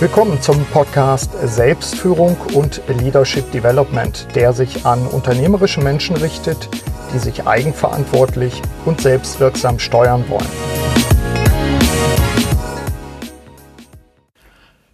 Willkommen 0.00 0.40
zum 0.40 0.64
Podcast 0.66 1.32
Selbstführung 1.42 2.36
und 2.54 2.80
Leadership 3.00 3.50
Development, 3.50 4.28
der 4.36 4.52
sich 4.52 4.86
an 4.86 5.04
unternehmerische 5.08 5.80
Menschen 5.80 6.14
richtet, 6.14 6.68
die 7.12 7.18
sich 7.18 7.48
eigenverantwortlich 7.48 8.62
und 8.84 9.00
selbstwirksam 9.00 9.80
steuern 9.80 10.24
wollen. 10.28 10.46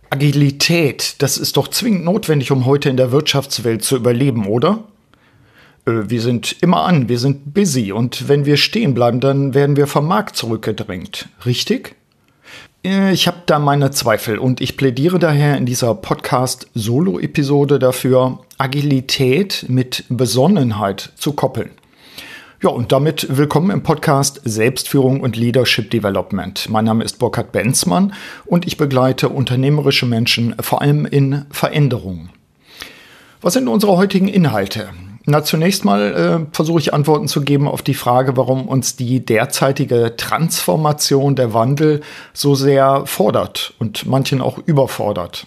Agilität, 0.08 1.16
das 1.20 1.36
ist 1.36 1.58
doch 1.58 1.68
zwingend 1.68 2.06
notwendig, 2.06 2.50
um 2.50 2.64
heute 2.64 2.88
in 2.88 2.96
der 2.96 3.12
Wirtschaftswelt 3.12 3.84
zu 3.84 3.96
überleben, 3.96 4.46
oder? 4.46 4.84
Äh, 5.84 6.04
wir 6.06 6.22
sind 6.22 6.62
immer 6.62 6.84
an, 6.84 7.10
wir 7.10 7.18
sind 7.18 7.52
busy 7.52 7.92
und 7.92 8.26
wenn 8.26 8.46
wir 8.46 8.56
stehen 8.56 8.94
bleiben, 8.94 9.20
dann 9.20 9.52
werden 9.52 9.76
wir 9.76 9.86
vom 9.86 10.08
Markt 10.08 10.34
zurückgedrängt. 10.34 11.28
Richtig? 11.44 11.94
Äh, 12.84 13.12
ich 13.12 13.26
habe 13.26 13.38
da 13.46 13.58
meine 13.58 13.90
Zweifel 13.90 14.38
und 14.38 14.60
ich 14.60 14.76
plädiere 14.76 15.18
daher 15.18 15.56
in 15.56 15.66
dieser 15.66 15.94
Podcast-Solo-Episode 15.94 17.78
dafür, 17.78 18.40
Agilität 18.58 19.66
mit 19.68 20.04
Besonnenheit 20.08 21.12
zu 21.16 21.32
koppeln. 21.32 21.70
Ja, 22.62 22.70
und 22.70 22.92
damit 22.92 23.26
willkommen 23.36 23.70
im 23.70 23.82
Podcast 23.82 24.40
Selbstführung 24.44 25.20
und 25.20 25.36
Leadership 25.36 25.90
Development. 25.90 26.68
Mein 26.70 26.86
Name 26.86 27.04
ist 27.04 27.18
Burkhard 27.18 27.52
Benzmann 27.52 28.14
und 28.46 28.66
ich 28.66 28.78
begleite 28.78 29.28
unternehmerische 29.28 30.06
Menschen 30.06 30.54
vor 30.60 30.80
allem 30.80 31.04
in 31.04 31.44
Veränderungen. 31.50 32.30
Was 33.42 33.52
sind 33.52 33.68
unsere 33.68 33.98
heutigen 33.98 34.28
Inhalte? 34.28 34.88
Na, 35.26 35.42
zunächst 35.42 35.86
mal 35.86 36.46
äh, 36.46 36.54
versuche 36.54 36.80
ich 36.80 36.92
Antworten 36.92 37.28
zu 37.28 37.40
geben 37.40 37.66
auf 37.66 37.80
die 37.80 37.94
Frage, 37.94 38.36
warum 38.36 38.68
uns 38.68 38.96
die 38.96 39.24
derzeitige 39.24 40.14
Transformation, 40.16 41.34
der 41.34 41.54
Wandel 41.54 42.02
so 42.34 42.54
sehr 42.54 43.06
fordert 43.06 43.72
und 43.78 44.04
manchen 44.04 44.42
auch 44.42 44.58
überfordert. 44.58 45.46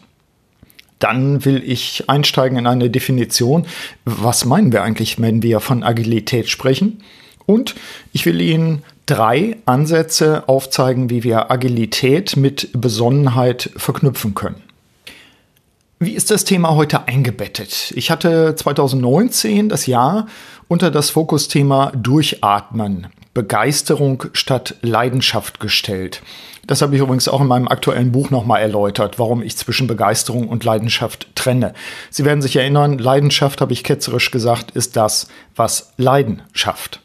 Dann 0.98 1.46
will 1.46 1.62
ich 1.64 2.10
einsteigen 2.10 2.58
in 2.58 2.66
eine 2.66 2.90
Definition. 2.90 3.68
Was 4.04 4.46
meinen 4.46 4.72
wir 4.72 4.82
eigentlich, 4.82 5.22
wenn 5.22 5.44
wir 5.44 5.60
von 5.60 5.84
Agilität 5.84 6.50
sprechen? 6.50 7.04
Und 7.46 7.76
ich 8.14 8.26
will 8.26 8.42
Ihnen 8.42 8.84
drei 9.06 9.58
Ansätze 9.66 10.50
aufzeigen, 10.50 11.12
wie 11.12 11.24
wir 11.24 11.52
Agilität 11.52 12.36
mit 12.36 12.70
Besonnenheit 12.74 13.70
verknüpfen 13.78 14.34
können. 14.34 14.67
Wie 16.00 16.14
ist 16.14 16.30
das 16.30 16.44
Thema 16.44 16.76
heute 16.76 17.08
eingebettet? 17.08 17.92
Ich 17.96 18.12
hatte 18.12 18.54
2019 18.56 19.68
das 19.68 19.88
Jahr 19.88 20.28
unter 20.68 20.92
das 20.92 21.10
Fokusthema 21.10 21.92
Durchatmen, 21.96 23.08
Begeisterung 23.34 24.26
statt 24.34 24.76
Leidenschaft 24.84 25.60
gestellt. 25.60 26.22
Das 26.68 26.84
habe 26.84 26.96
ich 26.96 27.02
übrigens 27.02 27.28
auch 27.28 27.42
in 27.42 27.48
meinem 27.48 27.68
aktuellen 27.68 28.12
Buch 28.12 28.30
nochmal 28.30 28.62
erläutert, 28.62 29.18
warum 29.18 29.42
ich 29.42 29.58
zwischen 29.58 29.88
Begeisterung 29.88 30.50
und 30.50 30.64
Leidenschaft 30.64 31.30
trenne. 31.34 31.74
Sie 32.12 32.26
werden 32.26 32.44
sich 32.44 32.58
erinnern, 32.58 33.00
Leidenschaft, 33.00 33.60
habe 33.60 33.74
ich 33.74 33.84
ketzerisch 33.84 34.30
gesagt, 34.30 34.70
ist 34.70 34.98
das, 34.98 35.30
was 35.56 35.94
Leiden 35.98 36.44
schafft. 36.54 37.02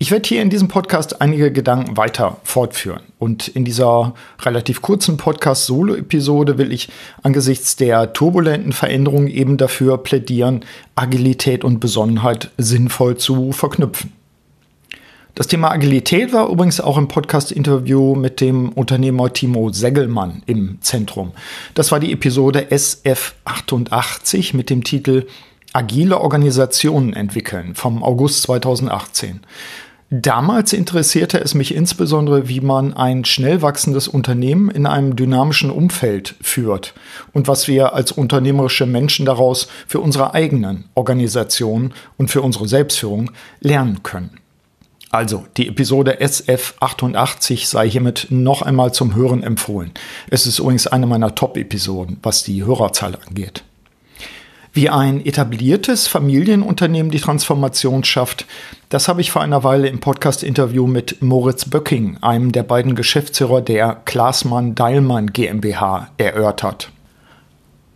Ich 0.00 0.12
werde 0.12 0.28
hier 0.28 0.42
in 0.42 0.48
diesem 0.48 0.68
Podcast 0.68 1.20
einige 1.20 1.50
Gedanken 1.50 1.96
weiter 1.96 2.36
fortführen. 2.44 3.02
Und 3.18 3.48
in 3.48 3.64
dieser 3.64 4.14
relativ 4.42 4.80
kurzen 4.80 5.16
Podcast-Solo-Episode 5.16 6.56
will 6.56 6.70
ich 6.70 6.88
angesichts 7.24 7.74
der 7.74 8.12
turbulenten 8.12 8.72
Veränderungen 8.72 9.26
eben 9.26 9.56
dafür 9.56 9.98
plädieren, 9.98 10.64
Agilität 10.94 11.64
und 11.64 11.80
Besonnenheit 11.80 12.52
sinnvoll 12.58 13.16
zu 13.16 13.50
verknüpfen. 13.50 14.12
Das 15.34 15.48
Thema 15.48 15.72
Agilität 15.72 16.32
war 16.32 16.48
übrigens 16.48 16.80
auch 16.80 16.96
im 16.96 17.08
Podcast-Interview 17.08 18.14
mit 18.14 18.40
dem 18.40 18.68
Unternehmer 18.68 19.32
Timo 19.32 19.72
Segelmann 19.72 20.44
im 20.46 20.78
Zentrum. 20.80 21.32
Das 21.74 21.90
war 21.90 21.98
die 21.98 22.12
Episode 22.12 22.68
SF88 22.70 24.54
mit 24.54 24.70
dem 24.70 24.84
Titel 24.84 25.26
Agile 25.72 26.20
Organisationen 26.20 27.14
entwickeln 27.14 27.74
vom 27.74 28.04
August 28.04 28.42
2018. 28.42 29.40
Damals 30.10 30.72
interessierte 30.72 31.38
es 31.38 31.52
mich 31.54 31.74
insbesondere, 31.74 32.48
wie 32.48 32.62
man 32.62 32.94
ein 32.94 33.26
schnell 33.26 33.60
wachsendes 33.60 34.08
Unternehmen 34.08 34.70
in 34.70 34.86
einem 34.86 35.16
dynamischen 35.16 35.70
Umfeld 35.70 36.34
führt 36.40 36.94
und 37.34 37.46
was 37.46 37.68
wir 37.68 37.92
als 37.92 38.12
unternehmerische 38.12 38.86
Menschen 38.86 39.26
daraus 39.26 39.68
für 39.86 40.00
unsere 40.00 40.32
eigenen 40.32 40.84
Organisationen 40.94 41.92
und 42.16 42.30
für 42.30 42.40
unsere 42.40 42.66
Selbstführung 42.66 43.32
lernen 43.60 44.02
können. 44.02 44.38
Also, 45.10 45.44
die 45.58 45.68
Episode 45.68 46.20
SF88 46.22 47.66
sei 47.66 47.88
hiermit 47.88 48.28
noch 48.30 48.62
einmal 48.62 48.92
zum 48.92 49.14
Hören 49.14 49.42
empfohlen. 49.42 49.92
Es 50.30 50.46
ist 50.46 50.58
übrigens 50.58 50.86
eine 50.86 51.06
meiner 51.06 51.34
Top-Episoden, 51.34 52.18
was 52.22 52.44
die 52.44 52.64
Hörerzahl 52.64 53.16
angeht. 53.26 53.62
Wie 54.78 54.90
ein 54.90 55.26
etabliertes 55.26 56.06
Familienunternehmen 56.06 57.10
die 57.10 57.18
Transformation 57.18 58.04
schafft, 58.04 58.46
das 58.90 59.08
habe 59.08 59.20
ich 59.20 59.32
vor 59.32 59.42
einer 59.42 59.64
Weile 59.64 59.88
im 59.88 59.98
Podcast-Interview 59.98 60.86
mit 60.86 61.20
Moritz 61.20 61.64
Böcking, 61.64 62.18
einem 62.20 62.52
der 62.52 62.62
beiden 62.62 62.94
Geschäftsführer 62.94 63.60
der 63.60 64.00
Klaasmann-Deilmann 64.04 65.32
GmbH, 65.32 66.12
erörtert. 66.16 66.92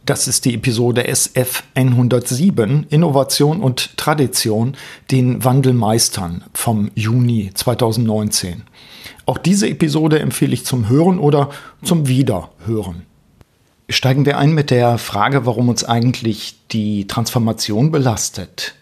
Das 0.06 0.26
ist 0.26 0.44
die 0.44 0.54
Episode 0.54 1.06
SF 1.06 1.62
107 1.76 2.86
Innovation 2.90 3.60
und 3.60 3.96
Tradition, 3.96 4.76
den 5.12 5.44
Wandel 5.44 5.74
meistern 5.74 6.42
vom 6.52 6.90
Juni 6.96 7.52
2019. 7.54 8.64
Auch 9.24 9.38
diese 9.38 9.68
Episode 9.68 10.18
empfehle 10.18 10.52
ich 10.52 10.64
zum 10.64 10.88
Hören 10.88 11.20
oder 11.20 11.50
zum 11.84 12.08
Wiederhören. 12.08 13.06
Steigen 13.92 14.26
wir 14.26 14.38
ein 14.38 14.52
mit 14.52 14.70
der 14.70 14.98
Frage, 14.98 15.46
warum 15.46 15.68
uns 15.68 15.84
eigentlich 15.84 16.56
die 16.70 17.06
Transformation 17.06 17.90
belastet. 17.90 18.74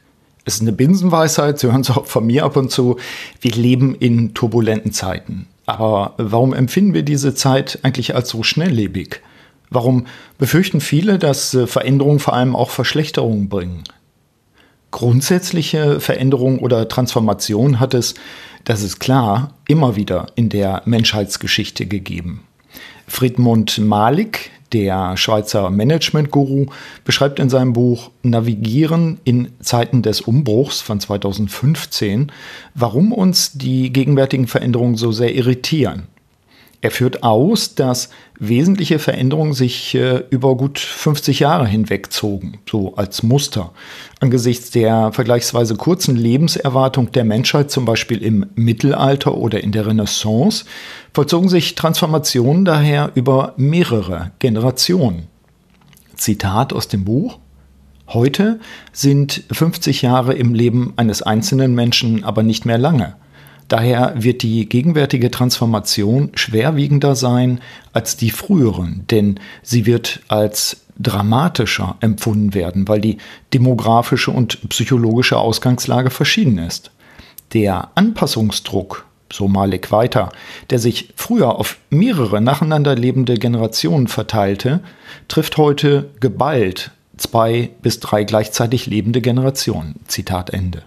Es 0.45 0.55
ist 0.55 0.63
eine 0.63 0.73
Binsenweisheit, 0.73 1.59
Sie 1.59 1.67
hören 1.67 1.83
es 1.83 1.91
auch 1.91 2.07
von 2.07 2.27
mir 2.27 2.45
ab 2.45 2.57
und 2.57 2.71
zu. 2.71 2.97
Wir 3.41 3.53
leben 3.53 3.95
in 3.95 4.35
turbulenten 4.35 4.93
Zeiten. 4.93 5.47
Aber 5.67 6.15
warum 6.17 6.53
empfinden 6.53 6.95
wir 6.95 7.03
diese 7.03 7.35
Zeit 7.35 7.79
eigentlich 7.83 8.15
als 8.15 8.31
so 8.31 8.43
schnelllebig? 8.43 9.21
Warum 9.71 10.07
befürchten 10.39 10.81
viele, 10.81 11.19
dass 11.19 11.55
äh, 11.55 11.67
Veränderungen 11.67 12.19
vor 12.19 12.35
allem 12.35 12.57
auch 12.57 12.71
Verschlechterungen 12.71 13.49
bringen? 13.49 13.85
Grundsätzliche 14.91 16.01
Veränderungen 16.01 16.59
oder 16.59 16.89
Transformation 16.89 17.79
hat 17.79 17.95
es, 17.95 18.15
das 18.65 18.83
ist 18.83 18.99
klar, 18.99 19.55
immer 19.69 19.95
wieder 19.95 20.27
in 20.35 20.49
der 20.49 20.83
Menschheitsgeschichte 20.87 21.87
gegeben. 21.87 22.43
Friedmund 23.07 23.79
Malik, 23.79 24.51
der 24.73 25.17
Schweizer 25.17 25.71
Management-Guru 25.71 26.67
beschreibt 27.05 27.39
in 27.39 27.51
seinem 27.51 27.73
Buch 27.73 28.11
Navigieren 28.23 29.19
in 29.25 29.49
Zeiten 29.61 30.03
des 30.03 30.21
Umbruchs 30.21 30.81
von 30.81 31.01
2015, 31.01 32.33
warum 32.75 33.13
uns 33.13 33.53
die 33.53 33.93
gegenwärtigen 33.93 34.47
Veränderungen 34.47 34.97
so 34.97 35.13
sehr 35.13 35.35
irritieren. 35.35 36.05
Er 36.83 36.91
führt 36.91 37.23
aus, 37.23 37.75
dass 37.75 38.09
wesentliche 38.39 38.99
Veränderungen 38.99 39.53
sich 39.53 39.95
äh, 39.95 40.25
über 40.31 40.57
gut 40.57 40.79
50 40.79 41.41
Jahre 41.41 41.67
hinwegzogen, 41.67 42.59
so 42.69 42.95
als 42.95 43.23
Muster. 43.23 43.73
Angesichts 44.21 44.71
der 44.71 45.13
vergleichsweise 45.13 45.77
kurzen 45.77 46.17
Lebenserwartung 46.17 47.13
der 47.13 47.25
Menschheit, 47.25 47.71
zum 47.71 47.85
Beispiel 47.85 48.23
im 48.23 48.47
Mittelalter 48.55 49.35
oder 49.35 49.63
in 49.63 49.73
der 49.73 49.87
Renaissance, 49.87 50.65
vollzogen 51.13 51.51
sich 51.51 51.75
Transformationen 51.75 52.65
daher 52.65 53.13
über 53.15 53.53
mehrere 53.59 54.31
Generationen. 54.39 55.27
Zitat 56.17 56.73
aus 56.73 56.89
dem 56.89 57.05
Buch. 57.05 57.39
Heute 58.09 58.59
sind 58.93 59.45
50 59.53 60.01
Jahre 60.01 60.33
im 60.33 60.55
Leben 60.55 60.95
eines 60.97 61.21
einzelnen 61.21 61.75
Menschen 61.75 62.25
aber 62.25 62.43
nicht 62.43 62.65
mehr 62.65 62.79
lange. 62.79 63.17
Daher 63.71 64.15
wird 64.17 64.43
die 64.43 64.69
gegenwärtige 64.69 65.31
Transformation 65.31 66.33
schwerwiegender 66.35 67.15
sein 67.15 67.61
als 67.93 68.17
die 68.17 68.31
früheren, 68.31 69.05
denn 69.13 69.39
sie 69.63 69.87
wird 69.87 70.21
als 70.27 70.79
dramatischer 70.99 71.97
empfunden 72.01 72.53
werden, 72.53 72.89
weil 72.89 73.01
die 73.01 73.19
demografische 73.55 74.33
und 74.33 74.69
psychologische 74.69 75.39
Ausgangslage 75.39 76.11
verschieden 76.11 76.59
ist. 76.59 76.91
Der 77.53 77.91
Anpassungsdruck, 77.95 79.07
so 79.33 79.47
Malik 79.47 79.93
weiter, 79.93 80.33
der 80.71 80.81
sich 80.81 81.13
früher 81.15 81.55
auf 81.55 81.79
mehrere 81.91 82.41
nacheinander 82.41 82.97
lebende 82.97 83.35
Generationen 83.35 84.09
verteilte, 84.09 84.81
trifft 85.29 85.57
heute 85.59 86.11
geballt 86.19 86.91
zwei 87.17 87.71
bis 87.83 88.01
drei 88.01 88.25
gleichzeitig 88.25 88.87
lebende 88.87 89.21
Generationen. 89.21 90.01
Zitat 90.09 90.51
Ende. 90.51 90.83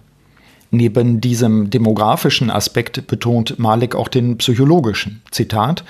Neben 0.74 1.20
diesem 1.20 1.70
demografischen 1.70 2.50
Aspekt 2.50 3.06
betont 3.06 3.58
Malik 3.58 3.94
auch 3.94 4.08
den 4.08 4.38
psychologischen. 4.38 5.22
Zitat 5.30 5.84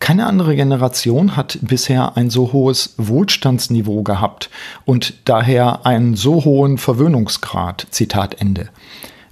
keine 0.00 0.26
andere 0.26 0.54
Generation 0.54 1.36
hat 1.36 1.58
bisher 1.60 2.16
ein 2.16 2.30
so 2.30 2.52
hohes 2.52 2.94
Wohlstandsniveau 2.98 4.02
gehabt 4.02 4.48
und 4.84 5.14
daher 5.24 5.86
einen 5.86 6.14
so 6.14 6.44
hohen 6.44 6.78
Verwöhnungsgrad. 6.78 7.86
Zitat 7.90 8.40
Ende. 8.40 8.68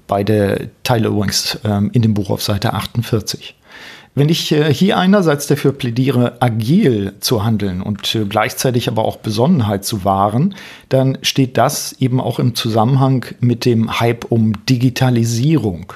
Beide 0.08 0.70
Teile 0.82 1.08
übrigens 1.08 1.58
ähm, 1.64 1.90
in 1.92 2.02
dem 2.02 2.14
Buch 2.14 2.30
auf 2.30 2.42
Seite 2.42 2.74
48. 2.74 3.54
Wenn 4.18 4.30
ich 4.30 4.50
äh, 4.50 4.72
hier 4.72 4.96
einerseits 4.96 5.46
dafür 5.46 5.72
plädiere, 5.72 6.40
agil 6.40 7.12
zu 7.20 7.44
handeln 7.44 7.82
und 7.82 8.14
äh, 8.14 8.24
gleichzeitig 8.24 8.88
aber 8.88 9.04
auch 9.04 9.18
Besonnenheit 9.18 9.84
zu 9.84 10.06
wahren, 10.06 10.54
dann 10.88 11.18
steht 11.20 11.58
das 11.58 11.92
eben 12.00 12.18
auch 12.18 12.38
im 12.38 12.54
Zusammenhang 12.54 13.26
mit 13.40 13.66
dem 13.66 14.00
Hype 14.00 14.24
um 14.32 14.54
Digitalisierung. 14.64 15.92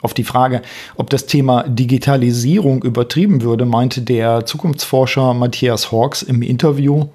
Auf 0.00 0.14
die 0.14 0.24
Frage, 0.24 0.62
ob 0.96 1.10
das 1.10 1.26
Thema 1.26 1.64
Digitalisierung 1.64 2.82
übertrieben 2.82 3.42
würde, 3.42 3.66
meinte 3.66 4.00
der 4.00 4.46
Zukunftsforscher 4.46 5.34
Matthias 5.34 5.92
Hawks 5.92 6.22
im 6.22 6.40
Interview, 6.40 7.08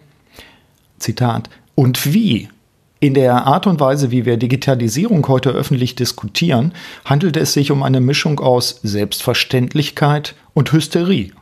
Zitat, 1.00 1.50
und 1.74 2.13
wie? 2.13 2.50
In 3.01 3.13
der 3.13 3.45
Art 3.45 3.68
und 3.68 3.81
Weise, 3.81 4.09
wie 4.09 4.25
wir 4.25 4.38
Digitalisierung 4.38 5.27
heute 5.27 5.50
öffentlich 5.50 5.95
diskutieren, 5.95 6.74
handelt 7.03 7.36
es 7.36 7.51
sich 7.51 7.69
um 7.71 7.83
eine 7.83 8.00
Mischung 8.00 8.39
aus 8.39 8.80
Selbstverständlichkeit 8.83 10.33
und 10.53 10.71
Hysterie. 10.71 11.33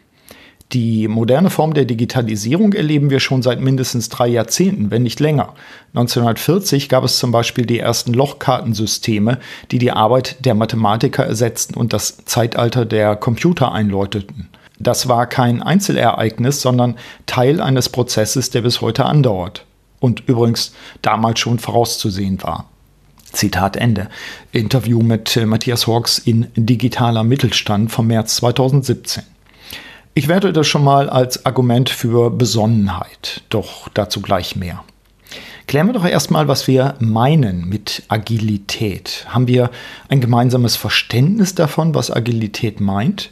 Die 0.72 1.08
moderne 1.08 1.52
Form 1.52 1.76
der 1.76 1.86
Digitalisierung 1.86 2.74
erleben 2.74 3.12
wir 3.12 3.20
schon 3.20 3.44
seit 3.44 3.62
mindestens 3.62 4.10
drei 4.10 4.28
Jahrzehnten, 4.28 4.90
wenn 4.90 5.04
nicht 5.04 5.20
länger. 5.20 5.54
1940 5.94 6.90
gab 6.90 7.04
es 7.04 7.20
zum 7.20 7.32
Beispiel 7.32 7.68
die 7.68 7.78
ersten 7.78 8.14
Lochkartensysteme, 8.14 9.38
die 9.70 9.78
die 9.78 9.92
Arbeit 9.92 10.44
der 10.44 10.56
Mathematiker 10.56 11.24
ersetzten 11.24 11.76
und 11.76 11.94
das 11.94 12.26
Zeitalter 12.26 12.86
der 12.86 13.16
Computer 13.16 13.72
einläuteten. 13.72 14.50
Das 14.80 15.08
war 15.08 15.28
kein 15.28 15.62
Einzelereignis, 15.62 16.62
sondern 16.62 16.96
Teil 17.28 17.62
eines 17.62 17.90
Prozesses, 17.90 18.50
der 18.50 18.64
bis 18.64 18.82
heute 18.82 19.06
andauert 19.06 19.68
und 20.04 20.28
übrigens 20.28 20.74
damals 21.02 21.40
schon 21.40 21.60
vorauszusehen 21.60 22.44
war. 22.44 22.70
Zitat 23.32 23.78
Ende. 23.78 24.10
Interview 24.52 25.02
mit 25.02 25.38
äh, 25.38 25.46
Matthias 25.46 25.88
Hawks 25.88 26.20
in 26.20 26.48
Digitaler 26.58 27.24
Mittelstand 27.24 27.90
vom 27.90 28.08
März 28.08 28.36
2017. 28.36 29.24
Ich 30.14 30.28
werde 30.28 30.52
das 30.52 30.68
schon 30.68 30.84
mal 30.84 31.10
als 31.10 31.46
Argument 31.46 31.90
für 31.90 32.30
Besonnenheit, 32.30 33.44
doch 33.48 33.88
dazu 33.94 34.22
gleich 34.22 34.58
mehr. 34.58 34.84
Klären 35.68 35.88
wir 35.88 35.94
doch 35.94 36.06
erstmal, 36.06 36.50
was 36.50 36.68
wir 36.68 36.96
meinen 37.00 37.70
mit 37.70 38.04
Agilität. 38.10 39.26
Haben 39.30 39.48
wir 39.48 39.72
ein 40.10 40.20
gemeinsames 40.20 40.76
Verständnis 40.76 41.56
davon, 41.56 41.96
was 41.96 42.12
Agilität 42.12 42.82
meint? 42.82 43.32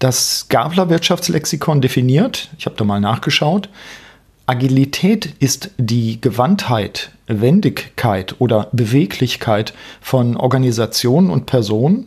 Das 0.00 0.46
Gabler 0.48 0.90
Wirtschaftslexikon 0.90 1.80
definiert, 1.80 2.48
ich 2.58 2.66
habe 2.66 2.74
da 2.76 2.84
mal 2.84 3.00
nachgeschaut, 3.00 3.68
Agilität 4.48 5.34
ist 5.40 5.72
die 5.76 6.22
Gewandtheit, 6.22 7.10
Wendigkeit 7.26 8.36
oder 8.38 8.70
Beweglichkeit 8.72 9.74
von 10.00 10.38
Organisationen 10.38 11.28
und 11.28 11.44
Personen 11.44 12.06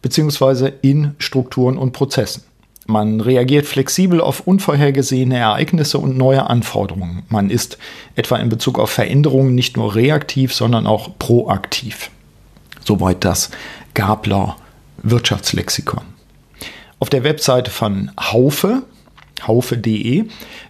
beziehungsweise 0.00 0.68
in 0.82 1.16
Strukturen 1.18 1.76
und 1.76 1.90
Prozessen. 1.92 2.44
Man 2.86 3.20
reagiert 3.20 3.66
flexibel 3.66 4.20
auf 4.20 4.46
unvorhergesehene 4.46 5.36
Ereignisse 5.36 5.98
und 5.98 6.16
neue 6.16 6.48
Anforderungen. 6.48 7.24
Man 7.28 7.50
ist 7.50 7.76
etwa 8.14 8.36
in 8.36 8.50
Bezug 8.50 8.78
auf 8.78 8.90
Veränderungen 8.90 9.56
nicht 9.56 9.76
nur 9.76 9.96
reaktiv, 9.96 10.54
sondern 10.54 10.86
auch 10.86 11.18
proaktiv. 11.18 12.12
Soweit 12.84 13.24
das 13.24 13.50
Gabler 13.94 14.56
Wirtschaftslexikon. 15.02 16.04
Auf 17.00 17.10
der 17.10 17.24
Webseite 17.24 17.72
von 17.72 18.12
Haufe, 18.16 18.84
haufe.de, 19.46 20.24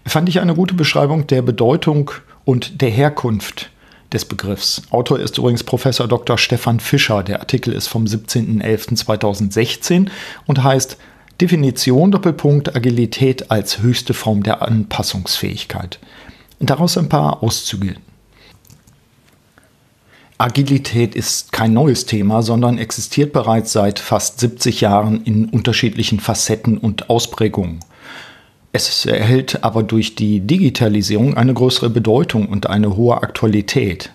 fand 0.07 0.29
ich 0.29 0.41
eine 0.41 0.55
gute 0.55 0.75
Beschreibung 0.75 1.27
der 1.27 1.43
Bedeutung 1.43 2.11
und 2.45 2.83
der 2.83 2.91
Herkunft 2.91 3.71
des 4.13 4.25
Begriffs. 4.25 4.83
Autor 4.91 5.21
ist 5.21 5.39
übrigens 5.39 5.65
Professor 5.65 6.09
Dr. 6.09 6.37
Stefan 6.37 6.81
Fischer. 6.81 7.23
Der 7.23 7.41
Artikel 7.41 7.73
ist 7.73 7.87
vom 7.87 8.05
17.11.2016 8.05 10.09
und 10.47 10.63
heißt 10.63 10.99
Definition 11.41 12.11
Doppelpunkt 12.11 12.77
Agilität 12.77 13.51
als 13.51 13.81
höchste 13.81 14.13
Form 14.13 14.43
der 14.43 14.63
Anpassungsfähigkeit. 14.63 15.99
Daraus 16.59 16.99
ein 16.99 17.09
paar 17.09 17.43
Auszüge. 17.43 17.95
Agilität 20.37 21.15
ist 21.15 21.53
kein 21.53 21.75
neues 21.75 22.07
Thema, 22.07 22.43
sondern 22.43 22.79
existiert 22.79 23.33
bereits 23.33 23.73
seit 23.73 23.99
fast 23.99 24.41
70 24.41 24.81
Jahren 24.81 25.23
in 25.25 25.51
unterschiedlichen 25.51 26.19
Facetten 26.19 26.79
und 26.79 27.11
Ausprägungen. 27.11 27.81
Es 28.73 29.05
erhält 29.05 29.65
aber 29.65 29.83
durch 29.83 30.15
die 30.15 30.41
Digitalisierung 30.41 31.37
eine 31.37 31.55
größere 31.55 31.91
Bedeutung 31.91 32.49
und 32.49 32.69
eine 32.69 32.97
hohe 32.97 33.23
Aktualität. 33.23 34.13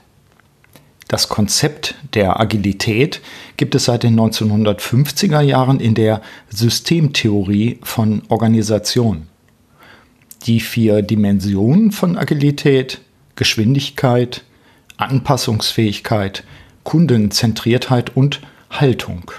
Das 1.07 1.29
Konzept 1.29 1.95
der 2.13 2.39
Agilität 2.39 3.21
gibt 3.57 3.75
es 3.75 3.85
seit 3.85 4.03
den 4.03 4.19
1950er 4.19 5.41
Jahren 5.41 5.79
in 5.79 5.93
der 5.93 6.21
Systemtheorie 6.49 7.79
von 7.83 8.23
Organisation. 8.29 9.27
Die 10.45 10.59
vier 10.59 11.01
Dimensionen 11.01 11.91
von 11.91 12.17
Agilität 12.17 13.01
Geschwindigkeit, 13.35 14.43
Anpassungsfähigkeit, 14.97 16.43
Kundenzentriertheit 16.83 18.15
und 18.15 18.41
Haltung 18.69 19.31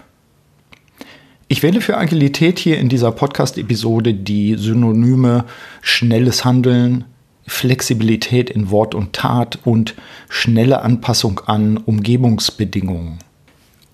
ich 1.48 1.62
wähle 1.62 1.80
für 1.80 1.96
Agilität 1.96 2.58
hier 2.58 2.78
in 2.78 2.88
dieser 2.88 3.12
Podcast-Episode 3.12 4.14
die 4.14 4.56
Synonyme 4.56 5.44
schnelles 5.80 6.44
Handeln, 6.44 7.04
Flexibilität 7.46 8.50
in 8.50 8.70
Wort 8.70 8.96
und 8.96 9.12
Tat 9.12 9.60
und 9.64 9.94
schnelle 10.28 10.82
Anpassung 10.82 11.40
an 11.46 11.76
Umgebungsbedingungen. 11.76 13.18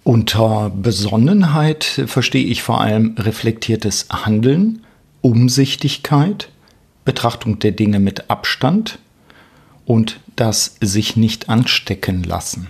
Unter 0.03 0.71
Besonnenheit 0.71 1.85
verstehe 2.07 2.47
ich 2.47 2.63
vor 2.63 2.81
allem 2.81 3.15
reflektiertes 3.19 4.07
Handeln, 4.11 4.85
Umsichtigkeit, 5.21 6.49
Betrachtung 7.05 7.59
der 7.59 7.73
Dinge 7.73 8.01
mit 8.01 8.31
Abstand 8.31 8.99
und 9.85 10.21
das 10.37 10.77
sich 10.81 11.17
nicht 11.17 11.51
anstecken 11.51 12.23
lassen. 12.25 12.69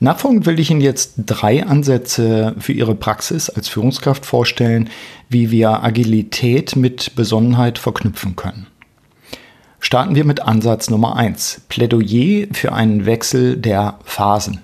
Nachfolgend 0.00 0.46
will 0.46 0.60
ich 0.60 0.70
Ihnen 0.70 0.80
jetzt 0.80 1.14
drei 1.26 1.66
Ansätze 1.66 2.54
für 2.58 2.72
Ihre 2.72 2.94
Praxis 2.94 3.50
als 3.50 3.68
Führungskraft 3.68 4.24
vorstellen, 4.24 4.90
wie 5.28 5.50
wir 5.50 5.82
Agilität 5.82 6.76
mit 6.76 7.16
Besonnenheit 7.16 7.78
verknüpfen 7.78 8.36
können. 8.36 8.68
Starten 9.80 10.14
wir 10.14 10.24
mit 10.24 10.40
Ansatz 10.40 10.88
Nummer 10.88 11.16
eins: 11.16 11.62
Plädoyer 11.68 12.46
für 12.52 12.72
einen 12.72 13.06
Wechsel 13.06 13.56
der 13.56 13.98
Phasen. 14.04 14.60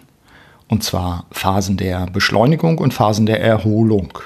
Und 0.68 0.84
zwar 0.84 1.26
Phasen 1.32 1.76
der 1.76 2.06
Beschleunigung 2.06 2.78
und 2.78 2.94
Phasen 2.94 3.26
der 3.26 3.40
Erholung. 3.40 4.18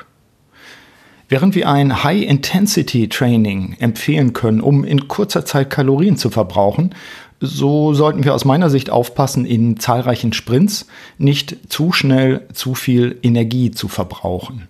Während 1.31 1.55
wir 1.55 1.69
ein 1.69 2.05
High-Intensity-Training 2.05 3.77
empfehlen 3.81 4.33
können, 4.33 4.63
um 4.63 4.83
in 4.85 5.09
kurzer 5.09 5.45
Zeit 5.45 5.69
Kalorien 5.69 6.17
zu 6.17 6.31
verbrauchen, 6.31 6.95
so 7.41 7.95
sollten 7.95 8.25
wir 8.25 8.35
aus 8.35 8.45
meiner 8.45 8.71
Sicht 8.71 8.91
aufpassen, 8.91 9.45
in 9.45 9.79
zahlreichen 9.79 10.33
Sprints 10.33 10.87
nicht 11.19 11.57
zu 11.69 11.93
schnell 11.93 12.47
zu 12.53 12.75
viel 12.75 13.19
Energie 13.23 13.71
zu 13.71 13.89
verbrauchen. 13.89 14.69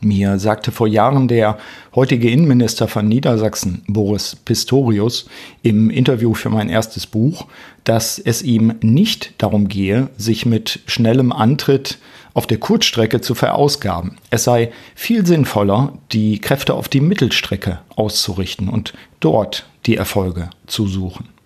Mir 0.00 0.38
sagte 0.38 0.70
vor 0.70 0.86
Jahren 0.86 1.26
der 1.26 1.58
heutige 1.92 2.30
Innenminister 2.30 2.86
von 2.86 3.08
Niedersachsen, 3.08 3.82
Boris 3.88 4.36
Pistorius, 4.36 5.26
im 5.62 5.90
Interview 5.90 6.34
für 6.34 6.50
mein 6.50 6.68
erstes 6.68 7.04
Buch, 7.06 7.46
dass 7.82 8.20
es 8.20 8.42
ihm 8.42 8.74
nicht 8.80 9.34
darum 9.38 9.66
gehe, 9.66 10.08
sich 10.16 10.46
mit 10.46 10.80
schnellem 10.86 11.32
Antritt 11.32 11.98
auf 12.32 12.46
der 12.46 12.58
Kurzstrecke 12.58 13.20
zu 13.20 13.34
verausgaben. 13.34 14.18
Es 14.30 14.44
sei 14.44 14.70
viel 14.94 15.26
sinnvoller, 15.26 15.94
die 16.12 16.38
Kräfte 16.38 16.74
auf 16.74 16.88
die 16.88 17.00
Mittelstrecke 17.00 17.80
auszurichten 17.96 18.68
und 18.68 18.92
dort 19.18 19.66
die 19.86 19.96
Erfolge 19.96 20.50
zu 20.68 20.86
suchen. 20.86 21.37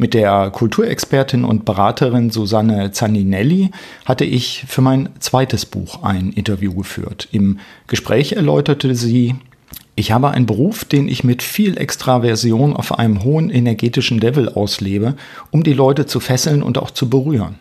Mit 0.00 0.14
der 0.14 0.50
Kulturexpertin 0.50 1.44
und 1.44 1.64
Beraterin 1.64 2.30
Susanne 2.30 2.92
Zaninelli 2.92 3.72
hatte 4.04 4.24
ich 4.24 4.64
für 4.68 4.80
mein 4.80 5.08
zweites 5.18 5.66
Buch 5.66 6.04
ein 6.04 6.30
Interview 6.30 6.72
geführt. 6.72 7.26
Im 7.32 7.58
Gespräch 7.88 8.34
erläuterte 8.34 8.94
sie, 8.94 9.34
ich 9.96 10.12
habe 10.12 10.30
einen 10.30 10.46
Beruf, 10.46 10.84
den 10.84 11.08
ich 11.08 11.24
mit 11.24 11.42
viel 11.42 11.76
Extraversion 11.76 12.76
auf 12.76 12.96
einem 12.96 13.24
hohen 13.24 13.50
energetischen 13.50 14.20
Level 14.20 14.48
auslebe, 14.48 15.16
um 15.50 15.64
die 15.64 15.72
Leute 15.72 16.06
zu 16.06 16.20
fesseln 16.20 16.62
und 16.62 16.78
auch 16.78 16.92
zu 16.92 17.10
berühren. 17.10 17.56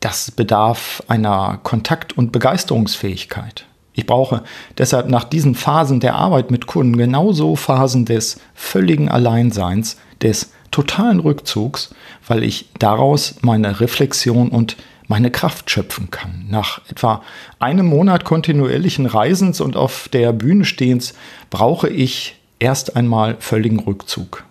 Das 0.00 0.30
bedarf 0.30 1.02
einer 1.08 1.58
Kontakt- 1.62 2.18
und 2.18 2.32
Begeisterungsfähigkeit. 2.32 3.64
Ich 3.94 4.04
brauche 4.04 4.42
deshalb 4.76 5.08
nach 5.08 5.24
diesen 5.24 5.54
Phasen 5.54 6.00
der 6.00 6.16
Arbeit 6.16 6.50
mit 6.50 6.66
Kunden 6.66 6.98
genauso 6.98 7.56
Phasen 7.56 8.04
des 8.04 8.38
völligen 8.54 9.08
Alleinseins, 9.08 9.96
des 10.20 10.52
totalen 10.70 11.20
Rückzugs, 11.20 11.94
weil 12.26 12.42
ich 12.42 12.68
daraus 12.78 13.36
meine 13.42 13.80
Reflexion 13.80 14.48
und 14.48 14.76
meine 15.08 15.30
Kraft 15.30 15.70
schöpfen 15.70 16.10
kann. 16.10 16.46
Nach 16.48 16.80
etwa 16.88 17.22
einem 17.58 17.86
Monat 17.86 18.24
kontinuierlichen 18.24 19.06
Reisens 19.06 19.60
und 19.60 19.76
auf 19.76 20.08
der 20.08 20.32
Bühne 20.32 20.64
stehens 20.64 21.14
brauche 21.50 21.88
ich 21.88 22.36
erst 22.60 22.94
einmal 22.94 23.36
völligen 23.40 23.80
Rückzug. 23.80 24.44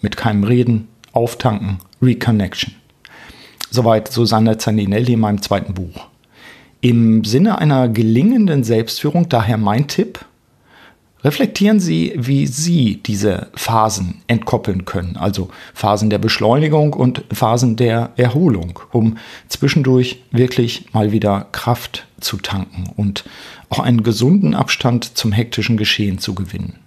Mit 0.00 0.16
keinem 0.16 0.44
Reden, 0.44 0.88
Auftanken, 1.12 1.78
Reconnection. 2.00 2.74
Soweit 3.70 4.12
Susanne 4.12 4.58
Zaninelli 4.58 5.14
in 5.14 5.20
meinem 5.20 5.42
zweiten 5.42 5.74
Buch. 5.74 6.06
Im 6.80 7.24
Sinne 7.24 7.58
einer 7.58 7.88
gelingenden 7.88 8.62
Selbstführung 8.64 9.28
daher 9.28 9.58
mein 9.58 9.88
Tipp, 9.88 10.24
Reflektieren 11.22 11.80
Sie, 11.80 12.14
wie 12.16 12.46
Sie 12.46 12.96
diese 12.96 13.48
Phasen 13.54 14.22
entkoppeln 14.26 14.86
können, 14.86 15.16
also 15.16 15.50
Phasen 15.74 16.08
der 16.08 16.18
Beschleunigung 16.18 16.94
und 16.94 17.24
Phasen 17.30 17.76
der 17.76 18.12
Erholung, 18.16 18.78
um 18.90 19.18
zwischendurch 19.48 20.22
wirklich 20.30 20.86
mal 20.92 21.12
wieder 21.12 21.46
Kraft 21.52 22.06
zu 22.20 22.38
tanken 22.38 22.90
und 22.96 23.24
auch 23.68 23.80
einen 23.80 24.02
gesunden 24.02 24.54
Abstand 24.54 25.16
zum 25.16 25.32
hektischen 25.32 25.76
Geschehen 25.76 26.18
zu 26.18 26.34
gewinnen. 26.34 26.78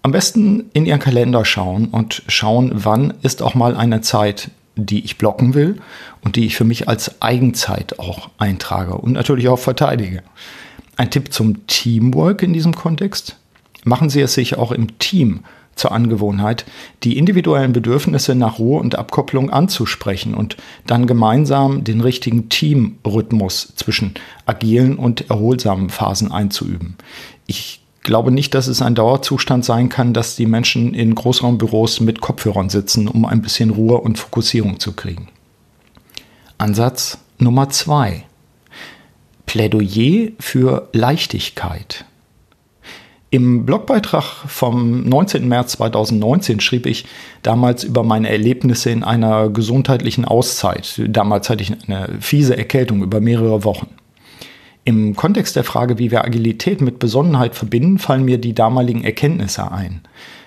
Am 0.00 0.12
besten 0.12 0.70
in 0.72 0.86
Ihren 0.86 1.00
Kalender 1.00 1.44
schauen 1.44 1.88
und 1.88 2.22
schauen, 2.28 2.72
wann 2.74 3.14
ist 3.22 3.42
auch 3.42 3.54
mal 3.54 3.76
eine 3.76 4.00
Zeit, 4.00 4.50
die 4.76 5.04
ich 5.04 5.18
blocken 5.18 5.54
will 5.54 5.80
und 6.22 6.36
die 6.36 6.46
ich 6.46 6.56
für 6.56 6.64
mich 6.64 6.88
als 6.88 7.22
Eigenzeit 7.22 7.98
auch 7.98 8.30
eintrage 8.38 8.94
und 8.94 9.12
natürlich 9.12 9.48
auch 9.48 9.58
verteidige. 9.58 10.22
Ein 10.96 11.10
Tipp 11.10 11.32
zum 11.32 11.66
Teamwork 11.66 12.42
in 12.42 12.52
diesem 12.52 12.74
Kontext. 12.74 13.36
Machen 13.84 14.10
Sie 14.10 14.20
es 14.20 14.34
sich 14.34 14.56
auch 14.56 14.72
im 14.72 14.98
Team 14.98 15.40
zur 15.76 15.92
Angewohnheit, 15.92 16.64
die 17.02 17.18
individuellen 17.18 17.72
Bedürfnisse 17.72 18.34
nach 18.34 18.58
Ruhe 18.58 18.80
und 18.80 18.96
Abkopplung 18.96 19.50
anzusprechen 19.50 20.34
und 20.34 20.56
dann 20.86 21.06
gemeinsam 21.06 21.84
den 21.84 22.00
richtigen 22.00 22.48
Teamrhythmus 22.48 23.72
zwischen 23.76 24.14
agilen 24.46 24.96
und 24.96 25.30
erholsamen 25.30 25.90
Phasen 25.90 26.30
einzuüben. 26.30 26.96
Ich 27.46 27.82
glaube 28.02 28.30
nicht, 28.30 28.54
dass 28.54 28.68
es 28.68 28.82
ein 28.82 28.94
Dauerzustand 28.94 29.64
sein 29.64 29.88
kann, 29.88 30.12
dass 30.12 30.36
die 30.36 30.46
Menschen 30.46 30.94
in 30.94 31.14
Großraumbüros 31.14 32.00
mit 32.00 32.20
Kopfhörern 32.20 32.68
sitzen, 32.68 33.08
um 33.08 33.24
ein 33.24 33.42
bisschen 33.42 33.70
Ruhe 33.70 33.98
und 33.98 34.18
Fokussierung 34.18 34.78
zu 34.78 34.92
kriegen. 34.92 35.28
Ansatz 36.58 37.18
Nummer 37.38 37.68
zwei. 37.70 38.24
Plädoyer 39.46 40.32
für 40.38 40.88
Leichtigkeit. 40.92 42.04
Im 43.30 43.66
Blogbeitrag 43.66 44.22
vom 44.46 45.08
19. 45.08 45.48
März 45.48 45.72
2019 45.72 46.60
schrieb 46.60 46.86
ich 46.86 47.04
damals 47.42 47.82
über 47.82 48.04
meine 48.04 48.28
Erlebnisse 48.28 48.90
in 48.90 49.02
einer 49.02 49.48
gesundheitlichen 49.48 50.24
Auszeit. 50.24 51.02
Damals 51.08 51.50
hatte 51.50 51.64
ich 51.64 51.72
eine 51.88 52.10
fiese 52.20 52.56
Erkältung 52.56 53.02
über 53.02 53.20
mehrere 53.20 53.64
Wochen. 53.64 53.88
Im 54.84 55.16
Kontext 55.16 55.56
der 55.56 55.64
Frage, 55.64 55.98
wie 55.98 56.12
wir 56.12 56.24
Agilität 56.24 56.80
mit 56.80 57.00
Besonnenheit 57.00 57.56
verbinden, 57.56 57.98
fallen 57.98 58.24
mir 58.24 58.38
die 58.38 58.54
damaligen 58.54 59.02
Erkenntnisse 59.02 59.72
ein. 59.72 60.02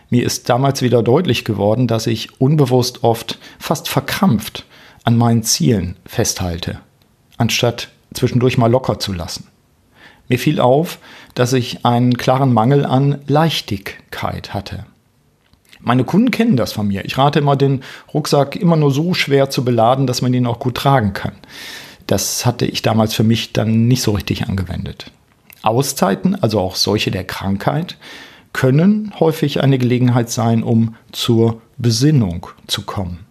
Mir 0.10 0.26
ist 0.26 0.48
damals 0.48 0.82
wieder 0.82 1.04
deutlich 1.04 1.44
geworden, 1.44 1.88
dass 1.88 2.08
ich 2.08 2.40
unbewusst 2.40 3.04
oft 3.04 3.38
fast 3.60 3.90
verkrampft 3.90 4.64
an 5.04 5.18
meinen 5.18 5.44
Zielen 5.44 5.98
festhalte, 6.06 6.80
anstatt 7.38 7.90
zwischendurch 8.18 8.58
mal 8.58 8.70
locker 8.70 9.00
zu 9.00 9.14
lassen. 9.14 9.48
Mir 10.30 10.40
fiel 10.40 10.60
auf, 10.60 11.00
dass 11.36 11.54
ich 11.54 11.86
einen 11.86 12.18
klaren 12.18 12.54
Mangel 12.54 12.86
an 12.86 13.20
Leichtigkeit 13.28 14.54
hatte. 14.54 14.86
Meine 15.80 16.04
Kunden 16.04 16.32
kennen 16.32 16.58
das 16.58 16.74
von 16.74 16.88
mir. 16.88 17.06
Ich 17.06 17.18
rate 17.18 17.40
immer, 17.40 17.56
den 17.56 17.84
Rucksack 18.14 18.56
immer 18.56 18.76
nur 18.76 18.92
so 18.92 19.14
schwer 19.14 19.50
zu 19.50 19.64
beladen, 19.64 20.08
dass 20.08 20.22
man 20.22 20.34
ihn 20.34 20.48
auch 20.48 20.60
gut 20.60 20.76
tragen 20.76 21.14
kann. 21.14 21.34
Das 22.08 22.46
hatte 22.46 22.66
ich 22.66 22.82
damals 22.82 23.14
für 23.14 23.24
mich 23.24 23.54
dann 23.54 23.88
nicht 23.88 24.02
so 24.02 24.12
richtig 24.12 24.48
angewendet. 24.48 25.12
Auszeiten, 25.62 26.36
also 26.36 26.60
auch 26.60 26.76
solche 26.76 27.12
der 27.12 27.26
Krankheit, 27.26 27.98
können 28.54 29.14
häufig 29.20 29.62
eine 29.62 29.78
Gelegenheit 29.78 30.30
sein, 30.30 30.64
um 30.64 30.96
zur 31.12 31.62
Besinnung 31.78 32.48
zu 32.66 32.84
kommen. 32.84 33.27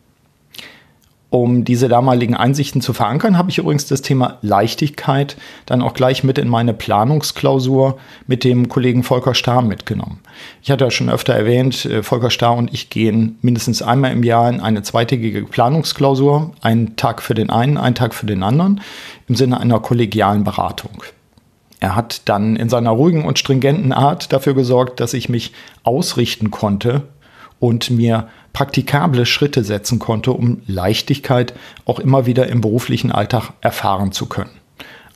Um 1.28 1.64
diese 1.64 1.88
damaligen 1.88 2.36
Einsichten 2.36 2.80
zu 2.80 2.92
verankern, 2.92 3.36
habe 3.36 3.50
ich 3.50 3.58
übrigens 3.58 3.86
das 3.86 4.00
Thema 4.00 4.38
Leichtigkeit 4.42 5.36
dann 5.66 5.82
auch 5.82 5.92
gleich 5.92 6.22
mit 6.22 6.38
in 6.38 6.48
meine 6.48 6.72
Planungsklausur 6.72 7.98
mit 8.28 8.44
dem 8.44 8.68
Kollegen 8.68 9.02
Volker 9.02 9.34
Starr 9.34 9.62
mitgenommen. 9.62 10.20
Ich 10.62 10.70
hatte 10.70 10.84
ja 10.84 10.90
schon 10.90 11.10
öfter 11.10 11.34
erwähnt, 11.34 11.84
äh, 11.84 12.04
Volker 12.04 12.30
Starr 12.30 12.56
und 12.56 12.72
ich 12.72 12.90
gehen 12.90 13.38
mindestens 13.42 13.82
einmal 13.82 14.12
im 14.12 14.22
Jahr 14.22 14.48
in 14.48 14.60
eine 14.60 14.82
zweitägige 14.82 15.42
Planungsklausur, 15.42 16.52
einen 16.60 16.94
Tag 16.94 17.20
für 17.22 17.34
den 17.34 17.50
einen, 17.50 17.76
einen 17.76 17.96
Tag 17.96 18.14
für 18.14 18.26
den 18.26 18.44
anderen, 18.44 18.80
im 19.26 19.34
Sinne 19.34 19.58
einer 19.58 19.80
kollegialen 19.80 20.44
Beratung. 20.44 21.02
Er 21.80 21.96
hat 21.96 22.22
dann 22.28 22.54
in 22.54 22.68
seiner 22.68 22.90
ruhigen 22.90 23.24
und 23.24 23.38
stringenten 23.38 23.92
Art 23.92 24.32
dafür 24.32 24.54
gesorgt, 24.54 25.00
dass 25.00 25.12
ich 25.12 25.28
mich 25.28 25.52
ausrichten 25.82 26.52
konnte 26.52 27.02
und 27.58 27.90
mir 27.90 28.28
praktikable 28.56 29.26
Schritte 29.26 29.62
setzen 29.64 29.98
konnte, 29.98 30.32
um 30.32 30.62
Leichtigkeit 30.66 31.52
auch 31.84 31.98
immer 31.98 32.24
wieder 32.24 32.46
im 32.46 32.62
beruflichen 32.62 33.12
Alltag 33.12 33.50
erfahren 33.60 34.12
zu 34.12 34.24
können. 34.24 34.48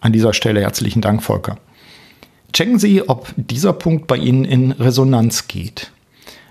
An 0.03 0.13
dieser 0.13 0.35
Stelle 0.35 0.61
herzlichen 0.61 1.01
Dank, 1.01 1.23
Volker. 1.23 1.57
Checken 2.53 2.79
Sie, 2.79 3.09
ob 3.09 3.33
dieser 3.37 3.73
Punkt 3.73 4.09
bei 4.09 4.19
Ihnen 4.19 4.45
in 4.45 4.73
Resonanz 4.73 5.49
geht. 5.49 5.91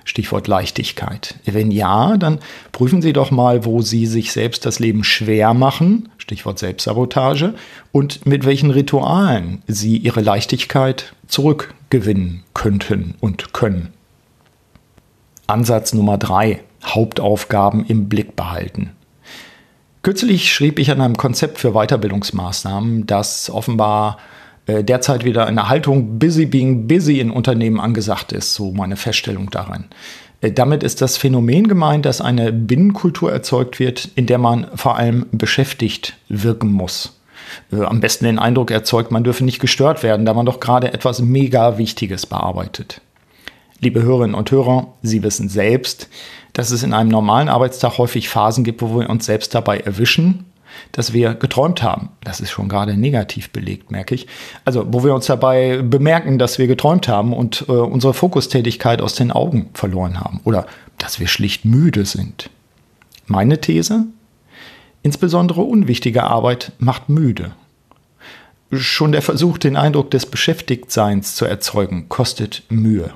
Stichwort 0.03 0.47
Leichtigkeit. 0.47 1.35
Wenn 1.45 1.69
ja, 1.69 2.17
dann 2.17 2.39
prüfen 2.71 3.03
Sie 3.03 3.13
doch 3.13 3.29
mal, 3.29 3.65
wo 3.65 3.83
Sie 3.83 4.07
sich 4.07 4.31
selbst 4.31 4.65
das 4.65 4.79
Leben 4.79 5.03
schwer 5.03 5.53
machen, 5.53 6.09
Stichwort 6.17 6.57
Selbstsabotage, 6.57 7.53
und 7.91 8.25
mit 8.25 8.47
welchen 8.47 8.71
Ritualen 8.71 9.61
Sie 9.67 9.97
Ihre 9.97 10.21
Leichtigkeit 10.21 11.13
zurückgewinnen 11.27 12.45
könnten 12.55 13.13
und 13.19 13.53
können. 13.53 13.89
Ansatz 15.45 15.93
Nummer 15.93 16.17
drei. 16.17 16.61
Hauptaufgaben 16.83 17.85
im 17.85 18.09
Blick 18.09 18.35
behalten. 18.35 18.91
Kürzlich 20.01 20.53
schrieb 20.53 20.79
ich 20.79 20.91
an 20.91 21.01
einem 21.01 21.17
Konzept 21.17 21.57
für 21.57 21.73
Weiterbildungsmaßnahmen, 21.73 23.05
das 23.05 23.49
offenbar 23.49 24.17
äh, 24.65 24.83
derzeit 24.83 25.25
wieder 25.25 25.45
eine 25.45 25.67
Haltung 25.67 26.19
busy 26.19 26.45
being 26.45 26.87
busy 26.87 27.19
in 27.19 27.31
Unternehmen 27.31 27.79
angesagt 27.79 28.31
ist, 28.31 28.53
so 28.53 28.71
meine 28.71 28.95
Feststellung 28.95 29.49
darin. 29.49 29.85
Äh, 30.41 30.51
damit 30.51 30.83
ist 30.83 31.01
das 31.01 31.17
Phänomen 31.17 31.67
gemeint, 31.67 32.05
dass 32.05 32.21
eine 32.21 32.53
Binnenkultur 32.53 33.31
erzeugt 33.31 33.79
wird, 33.79 34.09
in 34.15 34.25
der 34.25 34.37
man 34.37 34.67
vor 34.75 34.95
allem 34.97 35.25
beschäftigt 35.31 36.15
wirken 36.29 36.71
muss. 36.71 37.19
Äh, 37.71 37.83
am 37.83 37.99
besten 37.99 38.25
den 38.25 38.39
Eindruck 38.39 38.71
erzeugt, 38.71 39.11
man 39.11 39.23
dürfe 39.23 39.43
nicht 39.43 39.59
gestört 39.59 40.03
werden, 40.03 40.25
da 40.25 40.33
man 40.33 40.45
doch 40.45 40.59
gerade 40.59 40.93
etwas 40.93 41.21
mega 41.21 41.77
Wichtiges 41.77 42.25
bearbeitet. 42.25 43.01
Liebe 43.81 44.03
Hörerinnen 44.03 44.35
und 44.35 44.51
Hörer, 44.51 44.87
Sie 45.01 45.23
wissen 45.23 45.47
selbst, 45.47 46.09
dass 46.53 46.71
es 46.71 46.83
in 46.83 46.93
einem 46.93 47.09
normalen 47.09 47.47
Arbeitstag 47.47 47.97
häufig 47.97 48.27
Phasen 48.27 48.65
gibt, 48.65 48.81
wo 48.81 48.99
wir 48.99 49.09
uns 49.09 49.25
selbst 49.25 49.55
dabei 49.55 49.79
erwischen, 49.79 50.45
dass 50.91 51.13
wir 51.13 51.33
geträumt 51.33 51.81
haben. 51.81 52.09
Das 52.21 52.41
ist 52.41 52.51
schon 52.51 52.67
gerade 52.67 52.97
negativ 52.97 53.51
belegt, 53.51 53.89
merke 53.89 54.15
ich. 54.15 54.27
Also, 54.65 54.85
wo 54.91 55.03
wir 55.03 55.13
uns 55.13 55.27
dabei 55.27 55.81
bemerken, 55.81 56.37
dass 56.37 56.59
wir 56.59 56.67
geträumt 56.67 57.07
haben 57.07 57.31
und 57.31 57.65
äh, 57.69 57.71
unsere 57.71 58.13
Fokustätigkeit 58.13 59.01
aus 59.01 59.15
den 59.15 59.31
Augen 59.31 59.69
verloren 59.73 60.19
haben 60.19 60.41
oder 60.43 60.65
dass 60.97 61.19
wir 61.21 61.27
schlicht 61.27 61.63
müde 61.63 62.05
sind. 62.05 62.49
Meine 63.27 63.61
These? 63.61 64.07
Insbesondere 65.03 65.61
unwichtige 65.61 66.23
Arbeit 66.23 66.73
macht 66.79 67.07
müde. 67.07 67.51
Schon 68.71 69.13
der 69.13 69.21
Versuch, 69.21 69.57
den 69.57 69.77
Eindruck 69.77 70.11
des 70.11 70.25
Beschäftigtseins 70.25 71.35
zu 71.35 71.45
erzeugen, 71.45 72.09
kostet 72.09 72.63
Mühe. 72.69 73.13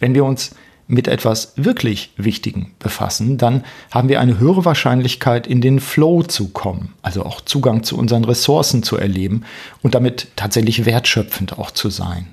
Wenn 0.00 0.14
wir 0.14 0.24
uns 0.24 0.54
mit 0.90 1.06
etwas 1.06 1.52
wirklich 1.56 2.12
Wichtigem 2.16 2.72
befassen, 2.80 3.38
dann 3.38 3.64
haben 3.92 4.08
wir 4.08 4.20
eine 4.20 4.40
höhere 4.40 4.64
Wahrscheinlichkeit, 4.64 5.46
in 5.46 5.60
den 5.60 5.78
Flow 5.78 6.24
zu 6.24 6.48
kommen, 6.48 6.94
also 7.00 7.24
auch 7.24 7.40
Zugang 7.40 7.84
zu 7.84 7.96
unseren 7.96 8.24
Ressourcen 8.24 8.82
zu 8.82 8.96
erleben 8.96 9.44
und 9.82 9.94
damit 9.94 10.28
tatsächlich 10.34 10.84
wertschöpfend 10.84 11.58
auch 11.58 11.70
zu 11.70 11.90
sein. 11.90 12.26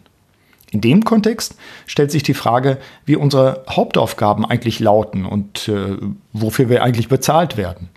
In 0.71 0.81
dem 0.81 1.05
Kontext 1.05 1.55
stellt 1.85 2.11
sich 2.11 2.23
die 2.23 2.33
Frage, 2.33 2.77
wie 3.05 3.15
unsere 3.15 3.63
Hauptaufgaben 3.69 4.43
eigentlich 4.43 4.79
lauten 4.79 5.25
und 5.25 5.67
äh, 5.69 5.97
wofür 6.33 6.67
wir 6.67 6.83
eigentlich 6.83 7.07
bezahlt 7.07 7.57
werden. 7.57 7.89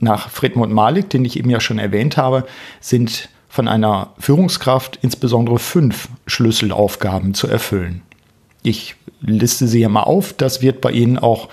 Nach 0.00 0.28
Friedmund 0.28 0.72
Malik, 0.72 1.10
den 1.10 1.24
ich 1.24 1.38
eben 1.38 1.48
ja 1.48 1.60
schon 1.60 1.78
erwähnt 1.78 2.16
habe, 2.16 2.46
sind 2.80 3.30
von 3.48 3.66
einer 3.66 4.10
Führungskraft 4.18 4.98
insbesondere 5.00 5.58
fünf 5.58 6.08
Schlüsselaufgaben 6.26 7.34
zu 7.34 7.48
erfüllen. 7.48 8.02
Ich 8.62 8.96
liste 9.20 9.66
sie 9.66 9.80
ja 9.80 9.88
mal 9.88 10.02
auf, 10.02 10.32
das 10.32 10.62
wird 10.62 10.80
bei 10.80 10.92
Ihnen 10.92 11.18
auch 11.18 11.48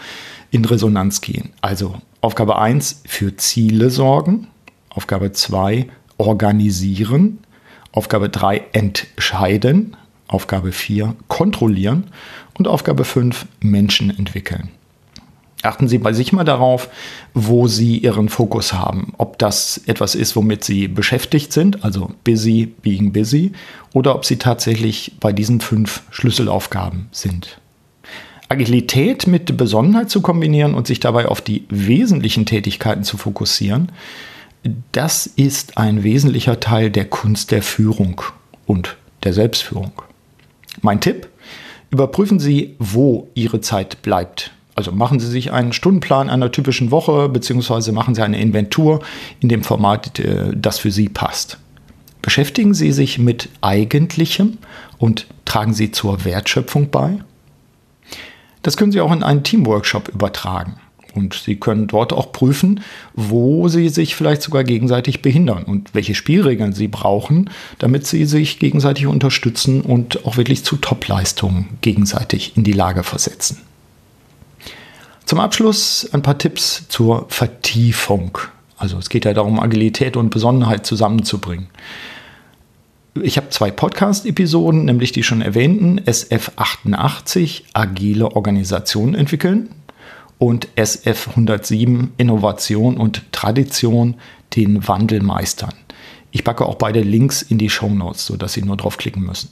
in 0.51 0.65
Resonanz 0.65 1.21
gehen. 1.21 1.51
Also 1.61 1.95
Aufgabe 2.21 2.57
1 2.57 3.01
für 3.05 3.35
Ziele 3.35 3.89
sorgen, 3.89 4.47
Aufgabe 4.89 5.31
2 5.31 5.87
organisieren, 6.17 7.39
Aufgabe 7.91 8.29
3 8.29 8.63
entscheiden, 8.73 9.95
Aufgabe 10.27 10.71
4 10.71 11.15
kontrollieren. 11.27 12.05
Und 12.57 12.69
Aufgabe 12.69 13.03
5 13.03 13.47
Menschen 13.59 14.17
entwickeln. 14.17 14.69
Achten 15.65 15.87
Sie 15.87 15.97
bei 15.97 16.13
sich 16.13 16.31
mal 16.33 16.43
darauf, 16.43 16.89
wo 17.33 17.67
Sie 17.67 17.97
Ihren 17.97 18.29
Fokus 18.29 18.73
haben. 18.73 19.13
Ob 19.17 19.37
das 19.39 19.81
etwas 19.85 20.15
ist, 20.15 20.35
womit 20.35 20.63
Sie 20.63 20.87
beschäftigt 20.87 21.51
sind, 21.51 21.83
also 21.83 22.11
busy, 22.23 22.73
being 22.81 23.11
busy, 23.11 23.51
oder 23.93 24.15
ob 24.15 24.25
Sie 24.25 24.37
tatsächlich 24.37 25.13
bei 25.19 25.33
diesen 25.33 25.61
fünf 25.61 26.03
Schlüsselaufgaben 26.11 27.07
sind. 27.11 27.59
Agilität 28.47 29.27
mit 29.27 29.57
Besonnenheit 29.57 30.09
zu 30.09 30.21
kombinieren 30.21 30.75
und 30.75 30.85
sich 30.85 30.99
dabei 30.99 31.27
auf 31.27 31.41
die 31.41 31.65
wesentlichen 31.69 32.45
Tätigkeiten 32.45 33.03
zu 33.03 33.17
fokussieren, 33.17 33.91
das 34.91 35.27
ist 35.27 35.77
ein 35.77 36.03
wesentlicher 36.03 36.59
Teil 36.59 36.89
der 36.89 37.05
Kunst 37.05 37.51
der 37.51 37.61
Führung 37.61 38.21
und 38.65 38.97
der 39.23 39.33
Selbstführung. 39.33 39.91
Mein 40.81 41.01
Tipp, 41.01 41.27
überprüfen 41.91 42.39
Sie, 42.39 42.75
wo 42.79 43.29
Ihre 43.35 43.61
Zeit 43.61 44.01
bleibt. 44.01 44.51
Also 44.75 44.91
machen 44.91 45.21
Sie 45.21 45.27
sich 45.27 45.53
einen 45.53 45.71
Stundenplan 45.71 46.29
einer 46.29 46.51
typischen 46.51 46.91
Woche, 46.91 47.29
beziehungsweise 47.29 47.93
machen 47.93 48.13
Sie 48.13 48.21
eine 48.21 48.39
Inventur 48.39 48.99
in 49.39 49.47
dem 49.47 49.63
Format, 49.63 50.19
äh, 50.19 50.51
das 50.53 50.79
für 50.79 50.91
Sie 50.91 51.07
passt. 51.07 51.57
Beschäftigen 52.21 52.73
Sie 52.73 52.91
sich 52.91 53.17
mit 53.17 53.49
Eigentlichem 53.61 54.57
und 54.97 55.27
tragen 55.45 55.73
Sie 55.73 55.91
zur 55.91 56.25
Wertschöpfung 56.25 56.89
bei. 56.89 57.19
Das 58.63 58.75
können 58.75 58.91
Sie 58.91 58.99
auch 58.99 59.13
in 59.13 59.23
einen 59.23 59.43
Teamworkshop 59.43 60.09
übertragen. 60.09 60.75
Und 61.13 61.35
Sie 61.35 61.55
können 61.55 61.87
dort 61.87 62.11
auch 62.11 62.33
prüfen, 62.33 62.81
wo 63.13 63.69
Sie 63.69 63.87
sich 63.87 64.15
vielleicht 64.15 64.41
sogar 64.41 64.65
gegenseitig 64.65 65.21
behindern 65.21 65.63
und 65.63 65.93
welche 65.93 66.13
Spielregeln 66.13 66.73
Sie 66.73 66.89
brauchen, 66.89 67.49
damit 67.79 68.05
Sie 68.05 68.25
sich 68.25 68.59
gegenseitig 68.59 69.07
unterstützen 69.07 69.79
und 69.79 70.25
auch 70.25 70.35
wirklich 70.35 70.65
zu 70.65 70.75
Topleistungen 70.75 71.69
gegenseitig 71.79 72.57
in 72.57 72.65
die 72.65 72.73
Lage 72.73 73.03
versetzen. 73.03 73.59
Zum 75.25 75.39
Abschluss 75.39 76.07
ein 76.13 76.21
paar 76.21 76.37
Tipps 76.37 76.87
zur 76.87 77.25
Vertiefung. 77.29 78.37
Also 78.77 78.97
es 78.99 79.09
geht 79.09 79.25
ja 79.25 79.33
darum, 79.33 79.59
Agilität 79.59 80.17
und 80.17 80.29
Besonnenheit 80.29 80.85
zusammenzubringen. 80.85 81.67
Ich 83.23 83.37
habe 83.37 83.49
zwei 83.49 83.71
Podcast-Episoden, 83.71 84.85
nämlich 84.85 85.13
die 85.13 85.23
schon 85.23 85.41
erwähnten 85.41 85.99
SF88 86.01 87.63
Agile 87.73 88.35
Organisation 88.35 89.15
entwickeln 89.15 89.69
und 90.37 90.67
SF 90.75 91.29
107 91.29 92.13
Innovation 92.17 92.97
und 92.97 93.31
Tradition 93.31 94.15
den 94.55 94.87
Wandel 94.87 95.23
meistern. 95.23 95.73
Ich 96.29 96.43
packe 96.43 96.65
auch 96.65 96.75
beide 96.75 97.01
Links 97.01 97.41
in 97.41 97.57
die 97.57 97.69
Show 97.69 97.89
Notes, 97.89 98.27
sodass 98.27 98.53
Sie 98.53 98.61
nur 98.61 98.77
draufklicken 98.77 99.23
müssen. 99.23 99.49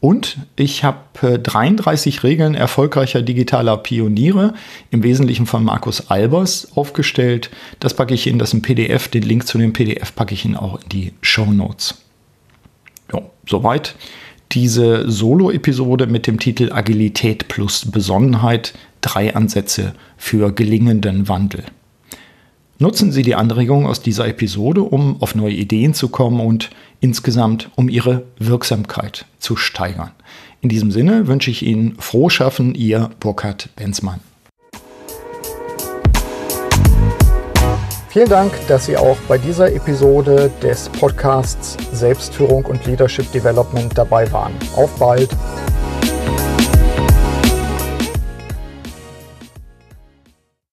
Und 0.00 0.38
ich 0.56 0.82
habe 0.82 1.38
33 1.38 2.16
äh, 2.16 2.20
Regeln 2.20 2.54
erfolgreicher 2.54 3.20
digitaler 3.20 3.76
Pioniere, 3.76 4.54
im 4.90 5.02
Wesentlichen 5.02 5.44
von 5.44 5.62
Markus 5.62 6.10
Albers, 6.10 6.68
aufgestellt. 6.74 7.50
Das 7.80 7.94
packe 7.94 8.14
ich 8.14 8.26
Ihnen, 8.26 8.38
das 8.38 8.50
ist 8.50 8.54
ein 8.54 8.62
PDF. 8.62 9.08
Den 9.08 9.22
Link 9.22 9.46
zu 9.46 9.58
dem 9.58 9.74
PDF 9.74 10.14
packe 10.14 10.32
ich 10.32 10.44
Ihnen 10.46 10.56
auch 10.56 10.80
in 10.82 10.88
die 10.88 11.12
Show 11.20 11.52
Notes. 11.52 12.02
Ja, 13.12 13.20
soweit 13.46 13.94
diese 14.52 15.08
Solo-Episode 15.10 16.06
mit 16.06 16.26
dem 16.26 16.38
Titel 16.38 16.72
Agilität 16.72 17.48
plus 17.48 17.90
Besonnenheit 17.90 18.72
drei 19.02 19.34
Ansätze 19.34 19.94
für 20.16 20.52
gelingenden 20.52 21.28
Wandel. 21.28 21.64
Nutzen 22.82 23.12
Sie 23.12 23.20
die 23.20 23.34
Anregungen 23.34 23.86
aus 23.86 24.00
dieser 24.00 24.26
Episode, 24.26 24.80
um 24.80 25.20
auf 25.20 25.34
neue 25.34 25.52
Ideen 25.52 25.92
zu 25.92 26.08
kommen 26.08 26.40
und 26.40 26.70
insgesamt 27.00 27.68
um 27.76 27.90
Ihre 27.90 28.22
Wirksamkeit 28.38 29.26
zu 29.38 29.54
steigern. 29.54 30.12
In 30.62 30.70
diesem 30.70 30.90
Sinne 30.90 31.26
wünsche 31.26 31.50
ich 31.50 31.62
Ihnen 31.62 31.96
froh 31.98 32.30
schaffen, 32.30 32.74
Ihr 32.74 33.10
Burkhard 33.20 33.68
Benzmann. 33.76 34.20
Vielen 38.08 38.30
Dank, 38.30 38.50
dass 38.66 38.86
Sie 38.86 38.96
auch 38.96 39.18
bei 39.28 39.36
dieser 39.36 39.70
Episode 39.74 40.50
des 40.62 40.88
Podcasts 40.88 41.76
Selbstführung 41.92 42.64
und 42.64 42.86
Leadership 42.86 43.30
Development 43.32 43.92
dabei 43.94 44.32
waren. 44.32 44.54
Auf 44.74 44.90
bald! 44.98 45.28